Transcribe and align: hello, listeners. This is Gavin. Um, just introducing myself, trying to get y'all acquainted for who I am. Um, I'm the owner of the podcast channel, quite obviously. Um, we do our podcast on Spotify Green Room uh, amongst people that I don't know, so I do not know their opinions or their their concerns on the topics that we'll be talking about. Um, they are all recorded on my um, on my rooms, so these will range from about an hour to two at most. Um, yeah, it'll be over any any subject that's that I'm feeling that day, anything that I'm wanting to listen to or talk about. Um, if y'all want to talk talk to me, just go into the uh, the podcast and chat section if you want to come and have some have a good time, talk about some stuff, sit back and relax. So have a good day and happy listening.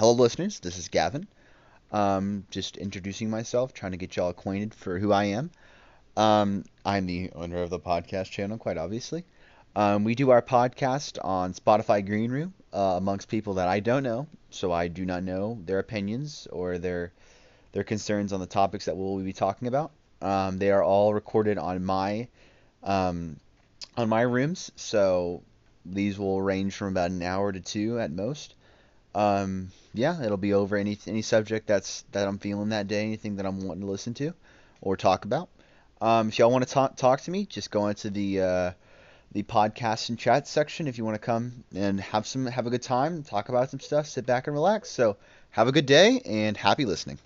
hello, 0.00 0.12
listeners. 0.12 0.60
This 0.60 0.78
is 0.78 0.88
Gavin. 0.88 1.26
Um, 1.92 2.46
just 2.50 2.78
introducing 2.78 3.28
myself, 3.28 3.74
trying 3.74 3.92
to 3.92 3.98
get 3.98 4.16
y'all 4.16 4.30
acquainted 4.30 4.72
for 4.72 4.98
who 4.98 5.12
I 5.12 5.24
am. 5.24 5.50
Um, 6.16 6.64
I'm 6.86 7.04
the 7.04 7.30
owner 7.34 7.62
of 7.62 7.68
the 7.68 7.78
podcast 7.78 8.30
channel, 8.30 8.56
quite 8.56 8.78
obviously. 8.78 9.26
Um, 9.76 10.04
we 10.04 10.14
do 10.14 10.30
our 10.30 10.40
podcast 10.40 11.22
on 11.22 11.52
Spotify 11.52 12.04
Green 12.06 12.30
Room 12.30 12.54
uh, 12.72 12.94
amongst 12.96 13.28
people 13.28 13.52
that 13.54 13.68
I 13.68 13.80
don't 13.80 14.02
know, 14.02 14.26
so 14.48 14.72
I 14.72 14.88
do 14.88 15.04
not 15.04 15.22
know 15.22 15.58
their 15.66 15.80
opinions 15.80 16.48
or 16.50 16.78
their 16.78 17.12
their 17.72 17.84
concerns 17.84 18.32
on 18.32 18.40
the 18.40 18.46
topics 18.46 18.86
that 18.86 18.96
we'll 18.96 19.18
be 19.18 19.34
talking 19.34 19.68
about. 19.68 19.90
Um, 20.22 20.56
they 20.56 20.70
are 20.70 20.82
all 20.82 21.12
recorded 21.12 21.58
on 21.58 21.84
my 21.84 22.26
um, 22.82 23.38
on 23.98 24.08
my 24.08 24.22
rooms, 24.22 24.72
so 24.76 25.42
these 25.84 26.18
will 26.18 26.40
range 26.40 26.74
from 26.74 26.88
about 26.88 27.10
an 27.10 27.22
hour 27.22 27.52
to 27.52 27.60
two 27.60 28.00
at 28.00 28.10
most. 28.10 28.54
Um, 29.14 29.70
yeah, 29.92 30.22
it'll 30.22 30.36
be 30.36 30.54
over 30.54 30.76
any 30.76 30.98
any 31.06 31.22
subject 31.22 31.66
that's 31.66 32.04
that 32.12 32.28
I'm 32.28 32.38
feeling 32.38 32.68
that 32.70 32.88
day, 32.88 33.02
anything 33.02 33.36
that 33.36 33.46
I'm 33.46 33.66
wanting 33.66 33.82
to 33.82 33.90
listen 33.90 34.14
to 34.14 34.34
or 34.80 34.96
talk 34.96 35.24
about. 35.24 35.48
Um, 36.00 36.28
if 36.28 36.38
y'all 36.38 36.50
want 36.50 36.66
to 36.66 36.72
talk 36.72 36.96
talk 36.96 37.20
to 37.22 37.30
me, 37.30 37.46
just 37.46 37.70
go 37.70 37.88
into 37.88 38.10
the 38.10 38.40
uh, 38.40 38.70
the 39.32 39.42
podcast 39.42 40.08
and 40.08 40.18
chat 40.18 40.46
section 40.46 40.86
if 40.86 40.98
you 40.98 41.04
want 41.04 41.14
to 41.16 41.24
come 41.24 41.64
and 41.74 42.00
have 42.00 42.26
some 42.26 42.46
have 42.46 42.66
a 42.66 42.70
good 42.70 42.82
time, 42.82 43.22
talk 43.22 43.48
about 43.48 43.70
some 43.70 43.80
stuff, 43.80 44.06
sit 44.06 44.26
back 44.26 44.46
and 44.46 44.54
relax. 44.54 44.90
So 44.90 45.16
have 45.50 45.68
a 45.68 45.72
good 45.72 45.86
day 45.86 46.20
and 46.24 46.56
happy 46.56 46.84
listening. 46.84 47.18